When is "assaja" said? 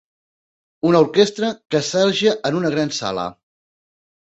1.83-2.35